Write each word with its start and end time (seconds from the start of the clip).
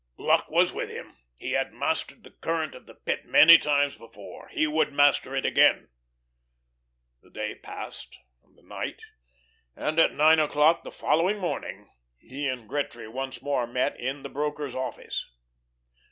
Luck 0.17 0.49
was 0.49 0.73
with 0.73 0.89
him; 0.89 1.15
he 1.35 1.51
had 1.51 1.73
mastered 1.75 2.23
the 2.23 2.31
current 2.31 2.73
of 2.73 2.87
the 2.87 2.95
Pit 2.95 3.23
many 3.27 3.59
times 3.59 3.95
before 3.95 4.47
he 4.47 4.65
would 4.65 4.91
master 4.91 5.35
it 5.35 5.45
again. 5.45 5.89
The 7.21 7.29
day 7.29 7.53
passed 7.53 8.17
and 8.41 8.57
the 8.57 8.63
night, 8.63 9.01
and 9.75 9.99
at 9.99 10.15
nine 10.15 10.39
o'clock 10.39 10.83
the 10.83 10.89
following 10.89 11.37
morning, 11.37 11.91
he 12.17 12.47
and 12.47 12.67
Gretry 12.67 13.07
once 13.07 13.43
more 13.43 13.67
met 13.67 13.95
in 13.99 14.23
the 14.23 14.29
broker's 14.29 14.73
office. 14.73 15.23